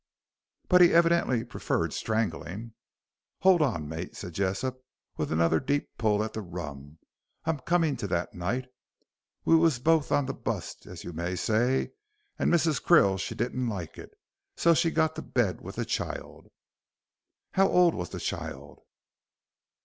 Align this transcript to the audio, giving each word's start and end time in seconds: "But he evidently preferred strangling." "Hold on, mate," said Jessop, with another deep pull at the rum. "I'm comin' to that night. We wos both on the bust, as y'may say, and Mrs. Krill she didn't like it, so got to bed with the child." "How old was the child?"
"But 0.67 0.81
he 0.81 0.95
evidently 0.95 1.43
preferred 1.43 1.93
strangling." 1.93 2.73
"Hold 3.41 3.61
on, 3.61 3.87
mate," 3.87 4.15
said 4.15 4.33
Jessop, 4.33 4.83
with 5.15 5.31
another 5.31 5.59
deep 5.59 5.89
pull 5.99 6.23
at 6.23 6.33
the 6.33 6.41
rum. 6.41 6.97
"I'm 7.45 7.59
comin' 7.59 7.97
to 7.97 8.07
that 8.07 8.33
night. 8.33 8.65
We 9.45 9.55
wos 9.55 9.77
both 9.77 10.11
on 10.11 10.25
the 10.25 10.33
bust, 10.33 10.87
as 10.87 11.03
y'may 11.03 11.35
say, 11.35 11.91
and 12.39 12.51
Mrs. 12.51 12.81
Krill 12.81 13.19
she 13.19 13.35
didn't 13.35 13.69
like 13.69 13.99
it, 13.99 14.09
so 14.57 14.73
got 14.89 15.15
to 15.17 15.21
bed 15.21 15.61
with 15.61 15.75
the 15.75 15.85
child." 15.85 16.47
"How 17.51 17.67
old 17.69 17.93
was 17.93 18.09
the 18.09 18.19
child?" 18.19 18.81